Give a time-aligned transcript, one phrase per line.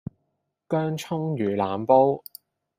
[0.67, 2.23] 薑蔥魚腩煲